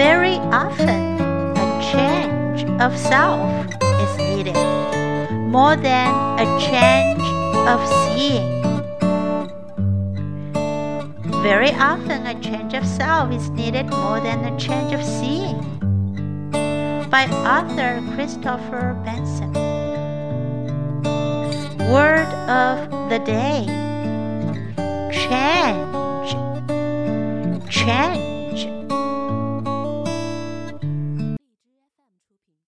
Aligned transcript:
Very 0.00 0.36
often, 0.48 1.20
a 1.20 1.92
change 1.92 2.64
of 2.80 2.96
self 2.96 3.66
is 4.00 4.16
needed 4.16 4.56
more 5.52 5.76
than 5.76 6.08
a 6.40 6.46
change 6.58 7.20
of 7.68 7.80
seeing. 8.00 8.62
Very 11.42 11.72
often, 11.72 12.26
a 12.26 12.40
change 12.40 12.72
of 12.72 12.86
self 12.86 13.30
is 13.30 13.50
needed 13.50 13.90
more 13.90 14.20
than 14.20 14.42
a 14.46 14.58
change 14.58 14.94
of 14.94 15.04
seeing. 15.04 15.60
By 17.10 17.26
Arthur 17.44 18.00
Christopher 18.14 18.96
Benson. 19.04 19.52
Word 21.92 22.32
of 22.48 22.88
the 23.10 23.18
day 23.18 23.66
change. 25.12 26.30
Change. 27.68 28.29